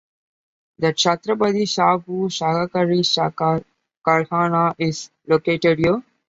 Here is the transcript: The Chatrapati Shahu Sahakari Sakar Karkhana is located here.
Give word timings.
The 0.79 0.93
Chatrapati 0.93 1.65
Shahu 1.73 2.25
Sahakari 2.37 3.01
Sakar 3.03 3.63
Karkhana 4.03 4.73
is 4.79 5.11
located 5.27 5.77
here. 5.77 6.01